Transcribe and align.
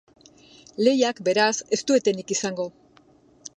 Lehiak, 0.87 1.21
beraz, 1.27 1.51
ez 1.77 1.81
du 1.91 2.01
etenik 2.01 2.35
izango. 2.39 2.69